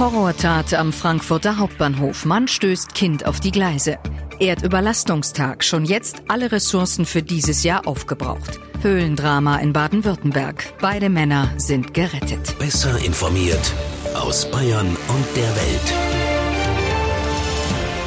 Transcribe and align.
Horrortat 0.00 0.72
am 0.72 0.94
Frankfurter 0.94 1.58
Hauptbahnhof. 1.58 2.24
Mann 2.24 2.48
stößt 2.48 2.94
Kind 2.94 3.26
auf 3.26 3.38
die 3.38 3.50
Gleise. 3.50 3.98
Erdüberlastungstag. 4.38 5.62
Schon 5.62 5.84
jetzt 5.84 6.22
alle 6.26 6.50
Ressourcen 6.50 7.04
für 7.04 7.22
dieses 7.22 7.64
Jahr 7.64 7.86
aufgebraucht. 7.86 8.60
Höhlendrama 8.80 9.58
in 9.58 9.74
Baden-Württemberg. 9.74 10.72
Beide 10.80 11.10
Männer 11.10 11.50
sind 11.58 11.92
gerettet. 11.92 12.58
Besser 12.58 12.96
informiert 13.04 13.74
aus 14.14 14.50
Bayern 14.50 14.88
und 14.88 15.36
der 15.36 15.54
Welt. 15.54 15.94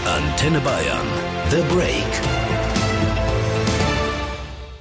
Antenne 0.08 0.62
Bayern. 0.62 1.08
The 1.52 1.62
Break. 1.76 2.33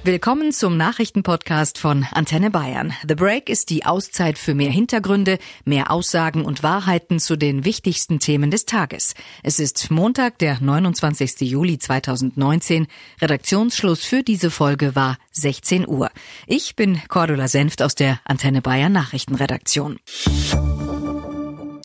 Willkommen 0.05 0.51
zum 0.51 0.75
Nachrichtenpodcast 0.75 1.77
von 1.77 2.05
Antenne 2.11 2.51
Bayern. 2.51 2.91
The 3.07 3.15
Break 3.15 3.47
ist 3.47 3.69
die 3.69 3.85
Auszeit 3.85 4.37
für 4.37 4.53
mehr 4.53 4.69
Hintergründe, 4.69 5.39
mehr 5.63 5.91
Aussagen 5.91 6.43
und 6.43 6.61
Wahrheiten 6.61 7.19
zu 7.19 7.37
den 7.37 7.63
wichtigsten 7.63 8.19
Themen 8.19 8.51
des 8.51 8.65
Tages. 8.65 9.13
Es 9.43 9.59
ist 9.59 9.91
Montag, 9.91 10.39
der 10.39 10.59
29. 10.59 11.49
Juli 11.49 11.77
2019. 11.77 12.87
Redaktionsschluss 13.21 14.03
für 14.03 14.23
diese 14.23 14.51
Folge 14.51 14.93
war 14.93 15.17
16 15.31 15.87
Uhr. 15.87 16.11
Ich 16.47 16.75
bin 16.75 17.01
Cordula 17.07 17.47
Senft 17.47 17.81
aus 17.81 17.95
der 17.95 18.19
Antenne 18.25 18.61
Bayern 18.61 18.91
Nachrichtenredaktion. 18.91 19.99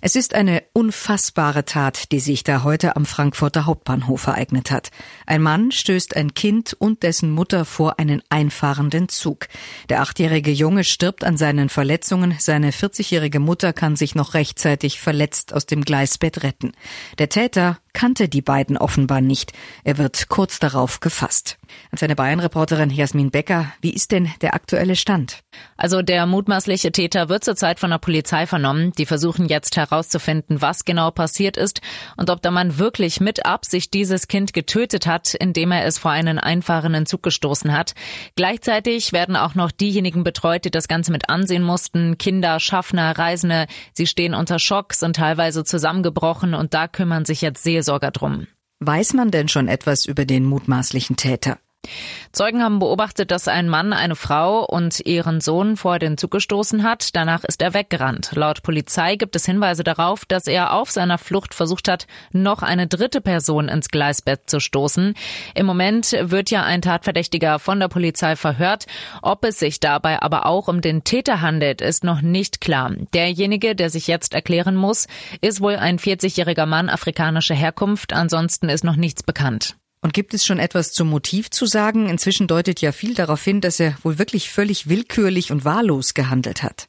Es 0.01 0.15
ist 0.15 0.34
eine 0.34 0.62
unfassbare 0.75 1.65
Tat, 1.65 2.12
die 2.12 2.20
sich 2.20 2.45
da 2.45 2.62
heute 2.62 2.95
am 2.95 3.05
Frankfurter 3.05 3.66
Hauptbahnhof 3.66 4.29
ereignet 4.29 4.71
hat. 4.71 4.91
Ein 5.27 5.43
Mann 5.43 5.73
stößt 5.73 6.15
ein 6.15 6.34
Kind 6.34 6.73
und 6.79 7.02
dessen 7.02 7.33
Mutter 7.33 7.65
vor 7.65 7.98
einen 7.98 8.23
einfahrenden 8.30 9.09
Zug. 9.09 9.48
Der 9.88 10.01
achtjährige 10.01 10.52
Junge 10.52 10.84
stirbt 10.84 11.24
an 11.24 11.37
seinen 11.37 11.69
Verletzungen. 11.69 12.37
Seine 12.38 12.71
40-jährige 12.71 13.41
Mutter 13.41 13.73
kann 13.73 13.97
sich 13.97 14.15
noch 14.15 14.34
rechtzeitig 14.34 15.01
verletzt 15.01 15.52
aus 15.52 15.66
dem 15.66 15.83
Gleisbett 15.83 16.45
retten. 16.45 16.73
Der 17.19 17.29
Täter 17.29 17.79
kannte 17.92 18.28
die 18.28 18.42
beiden 18.42 18.76
offenbar 18.76 19.20
nicht. 19.20 19.52
Er 19.84 19.98
wird 19.98 20.28
kurz 20.28 20.58
darauf 20.58 21.00
gefasst. 21.00 21.58
An 21.90 21.98
seine 21.98 22.16
Bayern-Reporterin 22.16 22.90
Jasmin 22.90 23.30
Becker, 23.30 23.72
wie 23.80 23.92
ist 23.92 24.12
denn 24.12 24.30
der 24.40 24.54
aktuelle 24.54 24.96
Stand? 24.96 25.42
Also 25.76 26.02
der 26.02 26.26
mutmaßliche 26.26 26.92
Täter 26.92 27.28
wird 27.28 27.44
zurzeit 27.44 27.80
von 27.80 27.90
der 27.90 27.98
Polizei 27.98 28.46
vernommen. 28.46 28.92
Die 28.98 29.06
versuchen 29.06 29.46
jetzt 29.48 29.76
herauszufinden, 29.76 30.60
was 30.60 30.84
genau 30.84 31.10
passiert 31.10 31.56
ist 31.56 31.80
und 32.16 32.30
ob 32.30 32.42
der 32.42 32.50
Mann 32.50 32.78
wirklich 32.78 33.20
mit 33.20 33.46
Absicht 33.46 33.94
dieses 33.94 34.28
Kind 34.28 34.52
getötet 34.52 35.06
hat, 35.06 35.34
indem 35.34 35.72
er 35.72 35.84
es 35.84 35.98
vor 35.98 36.10
einen 36.10 36.38
einfahrenden 36.38 37.06
Zug 37.06 37.22
gestoßen 37.22 37.72
hat. 37.76 37.94
Gleichzeitig 38.36 39.12
werden 39.12 39.36
auch 39.36 39.54
noch 39.54 39.70
diejenigen 39.70 40.24
betreut, 40.24 40.64
die 40.64 40.70
das 40.70 40.88
Ganze 40.88 41.12
mit 41.12 41.28
ansehen 41.28 41.62
mussten. 41.62 42.18
Kinder, 42.18 42.60
Schaffner, 42.60 43.16
Reisende. 43.16 43.66
Sie 43.92 44.06
stehen 44.06 44.34
unter 44.34 44.59
Schock, 44.59 44.94
sind 44.94 45.16
teilweise 45.16 45.64
zusammengebrochen 45.64 46.54
und 46.54 46.74
da 46.74 46.88
kümmern 46.88 47.24
sich 47.24 47.40
jetzt 47.40 47.62
Seelsorger 47.79 48.10
drum. 48.10 48.48
Weiß 48.80 49.12
man 49.15 49.30
denn 49.30 49.48
schon 49.48 49.68
etwas 49.68 50.04
über 50.04 50.24
den 50.24 50.45
mutmaßlichen 50.45 51.16
Täter? 51.16 51.59
Zeugen 52.32 52.62
haben 52.62 52.79
beobachtet, 52.79 53.30
dass 53.30 53.48
ein 53.48 53.68
Mann 53.68 53.93
eine 53.93 54.15
Frau 54.15 54.65
und 54.65 55.01
ihren 55.07 55.40
Sohn 55.40 55.76
vor 55.76 55.98
den 55.98 56.18
Zug 56.18 56.30
gestoßen 56.30 56.82
hat. 56.82 57.16
Danach 57.16 57.45
ist 57.45 57.62
er 57.62 57.74
weggerannt. 57.74 58.32
Laut 58.34 58.62
Polizei 58.62 59.16
gibt 59.16 59.34
es 59.34 59.46
Hinweise 59.46 59.82
darauf, 59.82 60.24
dass 60.24 60.46
er 60.46 60.73
auf 60.74 60.90
seiner 60.90 61.18
Flucht 61.18 61.54
versucht 61.54 61.88
hat, 61.88 62.06
noch 62.32 62.62
eine 62.62 62.87
dritte 62.87 63.21
Person 63.21 63.68
ins 63.68 63.88
Gleisbett 63.88 64.49
zu 64.49 64.60
stoßen. 64.60 65.15
Im 65.54 65.66
Moment 65.66 66.12
wird 66.21 66.50
ja 66.50 66.62
ein 66.62 66.82
Tatverdächtiger 66.82 67.59
von 67.59 67.81
der 67.81 67.88
Polizei 67.88 68.37
verhört. 68.37 68.87
Ob 69.22 69.44
es 69.44 69.59
sich 69.59 69.81
dabei 69.81 70.21
aber 70.21 70.47
auch 70.47 70.69
um 70.69 70.81
den 70.81 71.04
Täter 71.04 71.41
handelt, 71.41 71.81
ist 71.81 72.04
noch 72.04 72.21
nicht 72.21 72.60
klar. 72.60 72.93
Derjenige, 73.15 73.75
der 73.75 73.91
sich 73.91 74.06
jetzt 74.06 74.34
erklären 74.34 74.76
muss, 74.76 75.06
ist 75.41 75.60
wohl 75.60 75.76
ein 75.76 75.99
40-jähriger 75.99 76.66
Mann 76.66 76.88
afrikanischer 76.88 77.54
Herkunft. 77.54 78.12
Ansonsten 78.12 78.69
ist 78.69 78.84
noch 78.84 78.97
nichts 78.97 79.22
bekannt. 79.22 79.76
Und 80.00 80.12
gibt 80.12 80.34
es 80.34 80.47
schon 80.47 80.59
etwas 80.59 80.93
zum 80.93 81.09
Motiv 81.09 81.50
zu 81.50 81.67
sagen? 81.67 82.09
Inzwischen 82.09 82.47
deutet 82.47 82.81
ja 82.81 82.93
viel 82.93 83.15
darauf 83.15 83.43
hin, 83.43 83.61
dass 83.61 83.81
er 83.81 83.97
wohl 84.03 84.19
wirklich 84.19 84.50
völlig 84.50 84.89
willkürlich 84.89 85.50
und 85.50 85.65
wahllos 85.65 86.15
gehandelt 86.15 86.62
hat. 86.62 86.89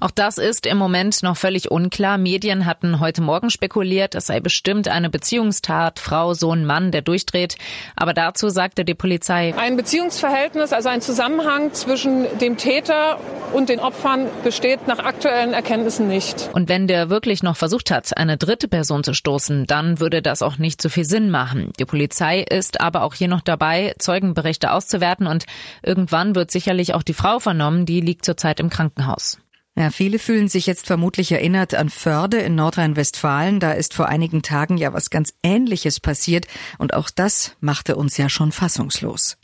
Auch 0.00 0.10
das 0.10 0.38
ist 0.38 0.66
im 0.66 0.78
Moment 0.78 1.22
noch 1.22 1.36
völlig 1.36 1.70
unklar. 1.70 2.18
Medien 2.18 2.66
hatten 2.66 3.00
heute 3.00 3.22
Morgen 3.22 3.50
spekuliert, 3.50 4.14
es 4.14 4.26
sei 4.26 4.40
bestimmt 4.40 4.88
eine 4.88 5.10
Beziehungstat, 5.10 5.98
Frau, 5.98 6.34
Sohn, 6.34 6.64
Mann, 6.64 6.90
der 6.90 7.02
durchdreht. 7.02 7.56
Aber 7.96 8.14
dazu 8.14 8.48
sagte 8.48 8.84
die 8.84 8.94
Polizei. 8.94 9.54
Ein 9.56 9.76
Beziehungsverhältnis, 9.76 10.72
also 10.72 10.88
ein 10.88 11.00
Zusammenhang 11.00 11.72
zwischen 11.72 12.26
dem 12.38 12.56
Täter 12.56 13.18
und 13.52 13.68
den 13.68 13.80
Opfern 13.80 14.26
besteht 14.42 14.86
nach 14.88 14.98
aktuellen 14.98 15.54
Erkenntnissen 15.54 16.08
nicht. 16.08 16.50
Und 16.52 16.68
wenn 16.68 16.86
der 16.86 17.10
wirklich 17.10 17.42
noch 17.42 17.56
versucht 17.56 17.90
hat, 17.90 18.16
eine 18.16 18.36
dritte 18.36 18.68
Person 18.68 19.04
zu 19.04 19.14
stoßen, 19.14 19.66
dann 19.66 20.00
würde 20.00 20.22
das 20.22 20.42
auch 20.42 20.58
nicht 20.58 20.82
so 20.82 20.88
viel 20.88 21.04
Sinn 21.04 21.30
machen. 21.30 21.72
Die 21.78 21.84
Polizei 21.84 22.40
ist 22.40 22.80
aber 22.80 23.02
auch 23.02 23.14
hier 23.14 23.28
noch 23.28 23.40
dabei, 23.40 23.94
Zeugenberichte 23.98 24.72
auszuwerten 24.72 25.26
und 25.26 25.46
irgendwann 25.82 26.34
wird 26.34 26.50
sicherlich 26.50 26.94
auch 26.94 27.02
die 27.02 27.14
Frau 27.14 27.38
vernommen, 27.38 27.86
die 27.86 28.00
liegt 28.00 28.24
zurzeit 28.24 28.60
im 28.60 28.70
Krankenhaus. 28.70 29.38
Ja, 29.76 29.90
viele 29.90 30.20
fühlen 30.20 30.46
sich 30.46 30.66
jetzt 30.66 30.86
vermutlich 30.86 31.32
erinnert 31.32 31.74
an 31.74 31.90
Förde 31.90 32.38
in 32.38 32.54
Nordrhein-Westfalen. 32.54 33.58
Da 33.58 33.72
ist 33.72 33.92
vor 33.92 34.06
einigen 34.06 34.42
Tagen 34.42 34.76
ja 34.76 34.92
was 34.92 35.10
ganz 35.10 35.34
Ähnliches 35.42 35.98
passiert 35.98 36.46
und 36.78 36.94
auch 36.94 37.10
das 37.10 37.56
machte 37.60 37.96
uns 37.96 38.16
ja 38.16 38.28
schon 38.28 38.52
fassungslos. 38.52 39.36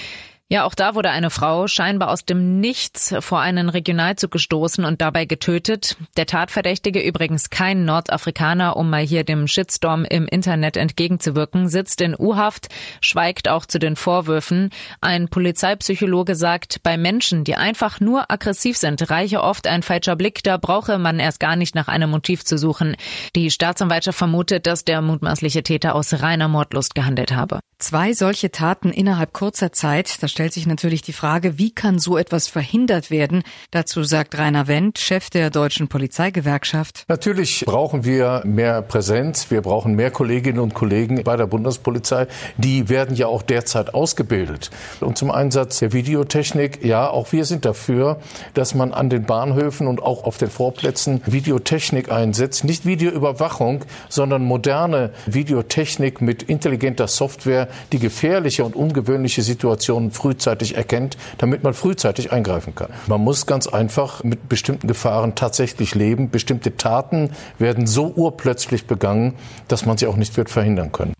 Ja, 0.52 0.64
auch 0.64 0.74
da 0.74 0.96
wurde 0.96 1.10
eine 1.10 1.30
Frau 1.30 1.68
scheinbar 1.68 2.10
aus 2.10 2.24
dem 2.24 2.58
Nichts 2.58 3.14
vor 3.20 3.38
einen 3.38 3.68
Regionalzug 3.68 4.32
gestoßen 4.32 4.84
und 4.84 5.00
dabei 5.00 5.24
getötet. 5.24 5.96
Der 6.16 6.26
Tatverdächtige, 6.26 7.00
übrigens 7.00 7.50
kein 7.50 7.84
Nordafrikaner, 7.84 8.76
um 8.76 8.90
mal 8.90 9.00
hier 9.00 9.22
dem 9.22 9.46
Shitstorm 9.46 10.04
im 10.04 10.26
Internet 10.26 10.76
entgegenzuwirken, 10.76 11.68
sitzt 11.68 12.00
in 12.00 12.16
U-Haft, 12.18 12.66
schweigt 13.00 13.48
auch 13.48 13.64
zu 13.64 13.78
den 13.78 13.94
Vorwürfen. 13.94 14.70
Ein 15.00 15.28
Polizeipsychologe 15.28 16.34
sagt, 16.34 16.82
bei 16.82 16.96
Menschen, 16.96 17.44
die 17.44 17.54
einfach 17.54 18.00
nur 18.00 18.28
aggressiv 18.28 18.76
sind, 18.76 19.08
reiche 19.08 19.44
oft 19.44 19.68
ein 19.68 19.84
falscher 19.84 20.16
Blick, 20.16 20.42
da 20.42 20.56
brauche 20.56 20.98
man 20.98 21.20
erst 21.20 21.38
gar 21.38 21.54
nicht 21.54 21.76
nach 21.76 21.86
einem 21.86 22.10
Motiv 22.10 22.44
zu 22.44 22.58
suchen. 22.58 22.96
Die 23.36 23.52
Staatsanwaltschaft 23.52 24.18
vermutet, 24.18 24.66
dass 24.66 24.84
der 24.84 25.00
mutmaßliche 25.00 25.62
Täter 25.62 25.94
aus 25.94 26.12
reiner 26.12 26.48
Mordlust 26.48 26.96
gehandelt 26.96 27.30
habe. 27.30 27.60
Zwei 27.78 28.14
solche 28.14 28.50
Taten 28.50 28.90
innerhalb 28.90 29.32
kurzer 29.32 29.70
Zeit, 29.70 30.20
das 30.24 30.39
stellt 30.40 30.54
sich 30.54 30.66
natürlich 30.66 31.02
die 31.02 31.12
Frage, 31.12 31.58
wie 31.58 31.70
kann 31.70 31.98
so 31.98 32.16
etwas 32.16 32.48
verhindert 32.48 33.10
werden? 33.10 33.42
Dazu 33.72 34.04
sagt 34.04 34.38
Rainer 34.38 34.68
Wendt, 34.68 34.98
Chef 34.98 35.28
der 35.28 35.50
Deutschen 35.50 35.88
Polizeigewerkschaft. 35.88 37.04
Natürlich 37.08 37.66
brauchen 37.66 38.06
wir 38.06 38.40
mehr 38.46 38.80
Präsenz. 38.80 39.50
Wir 39.50 39.60
brauchen 39.60 39.96
mehr 39.96 40.10
Kolleginnen 40.10 40.58
und 40.58 40.72
Kollegen 40.72 41.22
bei 41.24 41.36
der 41.36 41.46
Bundespolizei. 41.46 42.26
Die 42.56 42.88
werden 42.88 43.16
ja 43.16 43.26
auch 43.26 43.42
derzeit 43.42 43.92
ausgebildet. 43.92 44.70
Und 45.00 45.18
zum 45.18 45.30
Einsatz 45.30 45.80
der 45.80 45.92
Videotechnik, 45.92 46.82
ja, 46.86 47.10
auch 47.10 47.32
wir 47.32 47.44
sind 47.44 47.66
dafür, 47.66 48.18
dass 48.54 48.74
man 48.74 48.94
an 48.94 49.10
den 49.10 49.24
Bahnhöfen 49.24 49.88
und 49.88 50.02
auch 50.02 50.24
auf 50.24 50.38
den 50.38 50.48
Vorplätzen 50.48 51.20
Videotechnik 51.26 52.10
einsetzt. 52.10 52.64
Nicht 52.64 52.86
Videoüberwachung, 52.86 53.84
sondern 54.08 54.42
moderne 54.46 55.10
Videotechnik 55.26 56.22
mit 56.22 56.44
intelligenter 56.44 57.08
Software, 57.08 57.68
die 57.92 57.98
gefährliche 57.98 58.64
und 58.64 58.74
ungewöhnliche 58.74 59.42
Situationen 59.42 60.10
früh 60.10 60.29
frühzeitig 60.30 60.76
erkennt, 60.76 61.16
damit 61.38 61.64
man 61.64 61.74
frühzeitig 61.74 62.30
eingreifen 62.30 62.76
kann. 62.76 62.90
Man 63.08 63.20
muss 63.20 63.46
ganz 63.46 63.66
einfach 63.66 64.22
mit 64.22 64.48
bestimmten 64.48 64.86
Gefahren 64.86 65.34
tatsächlich 65.34 65.96
leben. 65.96 66.30
Bestimmte 66.30 66.76
Taten 66.76 67.30
werden 67.58 67.88
so 67.88 68.12
urplötzlich 68.14 68.86
begangen, 68.86 69.34
dass 69.66 69.86
man 69.86 69.98
sie 69.98 70.06
auch 70.06 70.16
nicht 70.16 70.36
wird 70.36 70.48
verhindern 70.48 70.92
können. 70.92 71.14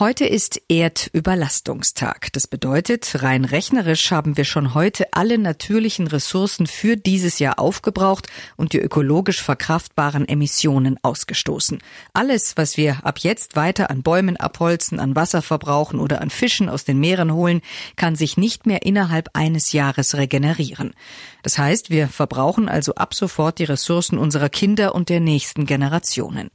Heute 0.00 0.24
ist 0.24 0.62
Erdüberlastungstag. 0.70 2.32
Das 2.32 2.46
bedeutet, 2.46 3.22
rein 3.22 3.44
rechnerisch 3.44 4.10
haben 4.10 4.38
wir 4.38 4.46
schon 4.46 4.72
heute 4.72 5.08
alle 5.12 5.36
natürlichen 5.36 6.06
Ressourcen 6.06 6.66
für 6.66 6.96
dieses 6.96 7.38
Jahr 7.38 7.58
aufgebraucht 7.58 8.26
und 8.56 8.72
die 8.72 8.78
ökologisch 8.78 9.42
verkraftbaren 9.42 10.26
Emissionen 10.26 10.98
ausgestoßen. 11.02 11.80
Alles, 12.14 12.56
was 12.56 12.78
wir 12.78 13.04
ab 13.04 13.18
jetzt 13.18 13.56
weiter 13.56 13.90
an 13.90 14.02
Bäumen 14.02 14.38
abholzen, 14.38 15.00
an 15.00 15.16
Wasser 15.16 15.42
verbrauchen 15.42 16.00
oder 16.00 16.22
an 16.22 16.30
Fischen 16.30 16.70
aus 16.70 16.84
den 16.84 16.98
Meeren 16.98 17.34
holen, 17.34 17.60
kann 17.96 18.16
sich 18.16 18.38
nicht 18.38 18.64
mehr 18.64 18.86
innerhalb 18.86 19.28
eines 19.34 19.72
Jahres 19.72 20.16
regenerieren. 20.16 20.94
Das 21.42 21.58
heißt, 21.58 21.90
wir 21.90 22.08
verbrauchen 22.08 22.70
also 22.70 22.94
ab 22.94 23.12
sofort 23.12 23.58
die 23.58 23.64
Ressourcen 23.64 24.16
unserer 24.16 24.48
Kinder 24.48 24.94
und 24.94 25.10
der 25.10 25.20
nächsten 25.20 25.66
Generationen. 25.66 26.50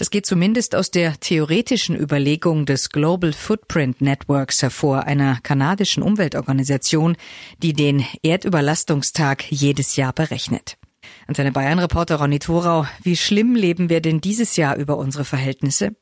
Das 0.00 0.08
geht 0.08 0.24
zumindest 0.24 0.74
aus 0.74 0.90
der 0.90 1.20
theoretischen 1.20 1.94
Überlegung 1.94 2.64
des 2.64 2.88
Global 2.88 3.34
Footprint 3.34 4.00
Networks 4.00 4.62
hervor, 4.62 5.04
einer 5.04 5.38
kanadischen 5.42 6.02
Umweltorganisation, 6.02 7.18
die 7.62 7.74
den 7.74 8.06
Erdüberlastungstag 8.22 9.52
jedes 9.52 9.96
Jahr 9.96 10.14
berechnet. 10.14 10.78
An 11.26 11.34
seine 11.34 11.52
Bayern-Reporter 11.52 12.16
Ronny 12.16 12.38
Thorau, 12.38 12.86
wie 13.02 13.14
schlimm 13.14 13.54
leben 13.54 13.90
wir 13.90 14.00
denn 14.00 14.22
dieses 14.22 14.56
Jahr 14.56 14.76
über 14.76 14.96
unsere 14.96 15.26
Verhältnisse? 15.26 15.94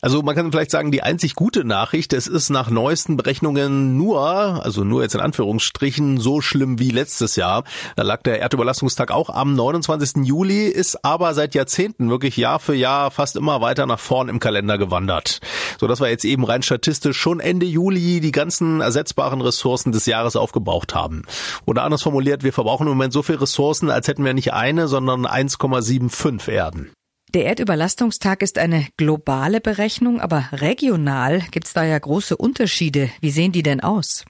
Also 0.00 0.22
man 0.22 0.34
kann 0.34 0.50
vielleicht 0.50 0.70
sagen, 0.70 0.90
die 0.90 1.02
einzig 1.02 1.34
gute 1.34 1.64
Nachricht, 1.64 2.12
es 2.12 2.26
ist 2.26 2.48
nach 2.48 2.70
neuesten 2.70 3.16
Berechnungen 3.16 3.96
nur, 3.96 4.20
also 4.20 4.82
nur 4.82 5.02
jetzt 5.02 5.14
in 5.14 5.20
Anführungsstrichen, 5.20 6.18
so 6.18 6.40
schlimm 6.40 6.78
wie 6.78 6.90
letztes 6.90 7.36
Jahr. 7.36 7.64
Da 7.96 8.02
lag 8.02 8.22
der 8.22 8.40
Erdüberlastungstag 8.40 9.10
auch 9.10 9.28
am 9.28 9.54
29. 9.54 10.24
Juli, 10.24 10.66
ist 10.66 11.04
aber 11.04 11.34
seit 11.34 11.54
Jahrzehnten 11.54 12.08
wirklich 12.08 12.36
Jahr 12.36 12.60
für 12.60 12.74
Jahr 12.74 13.10
fast 13.10 13.36
immer 13.36 13.60
weiter 13.60 13.86
nach 13.86 13.98
vorn 13.98 14.28
im 14.28 14.40
Kalender 14.40 14.78
gewandert. 14.78 15.40
So 15.78 15.86
dass 15.86 16.00
wir 16.00 16.08
jetzt 16.08 16.24
eben 16.24 16.44
rein 16.44 16.62
statistisch 16.62 17.18
schon 17.18 17.40
Ende 17.40 17.66
Juli 17.66 18.20
die 18.20 18.32
ganzen 18.32 18.80
ersetzbaren 18.80 19.42
Ressourcen 19.42 19.92
des 19.92 20.06
Jahres 20.06 20.36
aufgebraucht 20.36 20.94
haben. 20.94 21.24
Oder 21.66 21.82
anders 21.82 22.02
formuliert, 22.02 22.42
wir 22.42 22.52
verbrauchen 22.52 22.86
im 22.86 22.92
Moment 22.94 23.12
so 23.12 23.22
viel 23.22 23.36
Ressourcen, 23.36 23.90
als 23.90 24.08
hätten 24.08 24.24
wir 24.24 24.34
nicht 24.34 24.52
eine, 24.52 24.88
sondern 24.88 25.26
1,75 25.26 26.50
Erden. 26.50 26.90
Der 27.32 27.44
Erdüberlastungstag 27.44 28.42
ist 28.42 28.58
eine 28.58 28.88
globale 28.96 29.60
Berechnung, 29.60 30.20
aber 30.20 30.48
regional 30.50 31.42
gibt 31.52 31.68
es 31.68 31.72
da 31.72 31.84
ja 31.84 31.96
große 31.96 32.36
Unterschiede. 32.36 33.08
Wie 33.20 33.30
sehen 33.30 33.52
die 33.52 33.62
denn 33.62 33.80
aus? 33.80 34.24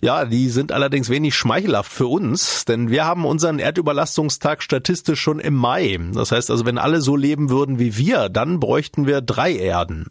Ja, 0.00 0.24
die 0.24 0.48
sind 0.48 0.72
allerdings 0.72 1.10
wenig 1.10 1.34
schmeichelhaft 1.34 1.92
für 1.92 2.06
uns, 2.06 2.64
denn 2.64 2.90
wir 2.90 3.04
haben 3.04 3.26
unseren 3.26 3.58
Erdüberlastungstag 3.58 4.62
statistisch 4.62 5.20
schon 5.20 5.38
im 5.38 5.54
Mai. 5.54 5.98
Das 6.14 6.32
heißt 6.32 6.50
also, 6.50 6.64
wenn 6.64 6.78
alle 6.78 7.00
so 7.00 7.16
leben 7.16 7.50
würden 7.50 7.78
wie 7.78 7.96
wir, 7.96 8.28
dann 8.28 8.58
bräuchten 8.58 9.06
wir 9.06 9.20
drei 9.20 9.54
Erden. 9.54 10.06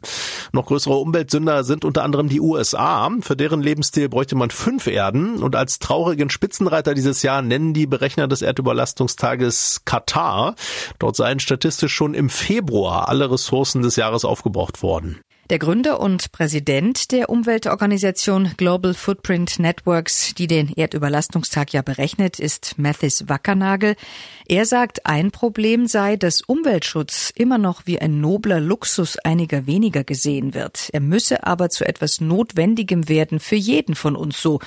Noch 0.51 0.67
größere 0.67 0.95
Umweltsünder 0.95 1.63
sind 1.63 1.83
unter 1.83 2.03
anderem 2.03 2.29
die 2.29 2.39
USA. 2.39 3.09
Für 3.21 3.35
deren 3.35 3.61
Lebensstil 3.61 4.07
bräuchte 4.09 4.35
man 4.35 4.51
fünf 4.51 4.87
Erden. 4.87 5.41
Und 5.41 5.55
als 5.55 5.79
traurigen 5.79 6.29
Spitzenreiter 6.29 6.93
dieses 6.93 7.23
Jahr 7.23 7.41
nennen 7.41 7.73
die 7.73 7.87
Berechner 7.87 8.27
des 8.27 8.41
Erdüberlastungstages 8.41 9.81
Katar. 9.85 10.55
Dort 10.99 11.15
seien 11.15 11.39
statistisch 11.39 11.93
schon 11.93 12.13
im 12.13 12.29
Februar 12.29 13.09
alle 13.09 13.31
Ressourcen 13.31 13.81
des 13.81 13.95
Jahres 13.95 14.25
aufgebraucht 14.25 14.81
worden. 14.83 15.19
Der 15.51 15.59
Gründer 15.59 15.99
und 15.99 16.31
Präsident 16.31 17.11
der 17.11 17.29
Umweltorganisation 17.29 18.53
Global 18.57 18.95
Footprint 18.95 19.59
Networks, 19.59 20.33
die 20.33 20.47
den 20.47 20.73
Erdüberlastungstag 20.75 21.71
ja 21.71 21.83
berechnet, 21.83 22.39
ist 22.39 22.79
Mathis 22.79 23.29
Wackernagel. 23.29 23.95
Er 24.47 24.65
sagt, 24.65 25.05
ein 25.05 25.29
Problem 25.29 25.85
sei, 25.85 26.15
dass 26.15 26.41
Umweltschutz 26.41 27.31
immer 27.35 27.59
noch 27.59 27.83
wie 27.85 27.99
ein 27.99 28.21
nobler 28.21 28.59
Luxus 28.59 29.17
einiger 29.19 29.67
weniger 29.67 30.03
gesehen 30.03 30.55
wird. 30.55 30.89
Er 30.93 30.99
müsse 30.99 31.45
aber 31.45 31.69
zu 31.69 31.87
etwas 31.87 32.21
Notwendigem 32.21 33.07
werden 33.07 33.39
für 33.39 33.55
jeden 33.55 33.93
von 33.93 34.15
uns, 34.15 34.41
so 34.41 34.59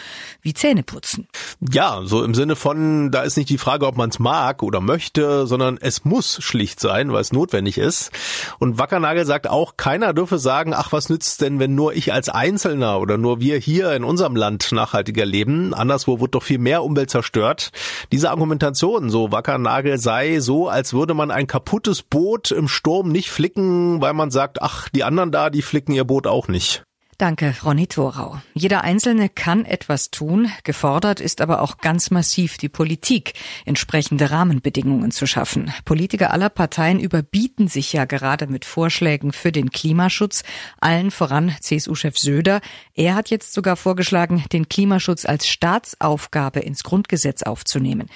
wie 0.42 0.54
Zähneputzen. 0.54 1.26
Ja, 1.72 2.02
so 2.04 2.22
im 2.22 2.34
Sinne 2.34 2.54
von, 2.54 3.10
da 3.10 3.22
ist 3.22 3.36
nicht 3.36 3.50
die 3.50 3.58
Frage, 3.58 3.86
ob 3.86 3.96
man 3.96 4.10
es 4.10 4.20
mag 4.20 4.62
oder 4.62 4.80
möchte, 4.80 5.46
sondern 5.48 5.76
es 5.80 6.04
muss 6.04 6.42
schlicht 6.42 6.78
sein, 6.78 7.12
weil 7.12 7.20
es 7.20 7.32
notwendig 7.32 7.78
ist. 7.78 8.12
Und 8.60 8.78
Wackernagel 8.78 9.26
sagt 9.26 9.48
auch, 9.48 9.76
keiner 9.76 10.12
dürfe 10.12 10.38
sagen, 10.38 10.67
sagen, 10.68 10.74
ach, 10.74 10.92
was 10.92 11.08
nützt 11.08 11.40
denn, 11.40 11.58
wenn 11.58 11.74
nur 11.74 11.94
ich 11.94 12.12
als 12.12 12.28
Einzelner 12.28 13.00
oder 13.00 13.16
nur 13.16 13.40
wir 13.40 13.58
hier 13.58 13.92
in 13.94 14.04
unserem 14.04 14.36
Land 14.36 14.72
nachhaltiger 14.72 15.24
leben? 15.24 15.74
Anderswo 15.74 16.20
wird 16.20 16.34
doch 16.34 16.42
viel 16.42 16.58
mehr 16.58 16.82
Umwelt 16.82 17.10
zerstört. 17.10 17.70
Diese 18.12 18.30
Argumentation, 18.30 19.10
so 19.10 19.32
Wackernagel, 19.32 19.98
sei 19.98 20.40
so, 20.40 20.68
als 20.68 20.92
würde 20.92 21.14
man 21.14 21.30
ein 21.30 21.46
kaputtes 21.46 22.02
Boot 22.02 22.50
im 22.50 22.68
Sturm 22.68 23.08
nicht 23.08 23.30
flicken, 23.30 24.00
weil 24.00 24.14
man 24.14 24.30
sagt, 24.30 24.62
ach, 24.62 24.88
die 24.90 25.04
anderen 25.04 25.32
da, 25.32 25.50
die 25.50 25.62
flicken 25.62 25.92
ihr 25.92 26.04
Boot 26.04 26.26
auch 26.26 26.48
nicht. 26.48 26.84
Danke, 27.18 27.52
Ronny 27.64 27.88
Thorau. 27.88 28.40
Jeder 28.54 28.82
Einzelne 28.82 29.28
kann 29.28 29.64
etwas 29.64 30.12
tun. 30.12 30.52
Gefordert 30.62 31.18
ist 31.18 31.40
aber 31.40 31.62
auch 31.62 31.78
ganz 31.78 32.12
massiv 32.12 32.58
die 32.58 32.68
Politik, 32.68 33.32
entsprechende 33.64 34.30
Rahmenbedingungen 34.30 35.10
zu 35.10 35.26
schaffen. 35.26 35.72
Politiker 35.84 36.32
aller 36.32 36.48
Parteien 36.48 37.00
überbieten 37.00 37.66
sich 37.66 37.92
ja 37.92 38.04
gerade 38.04 38.46
mit 38.46 38.64
Vorschlägen 38.64 39.32
für 39.32 39.50
den 39.50 39.70
Klimaschutz. 39.70 40.44
Allen 40.80 41.10
voran 41.10 41.56
CSU-Chef 41.60 42.16
Söder. 42.16 42.60
Er 42.94 43.16
hat 43.16 43.30
jetzt 43.30 43.52
sogar 43.52 43.74
vorgeschlagen, 43.74 44.44
den 44.52 44.68
Klimaschutz 44.68 45.24
als 45.24 45.48
Staatsaufgabe 45.48 46.60
ins 46.60 46.84
Grundgesetz 46.84 47.42
aufzunehmen. 47.42 48.06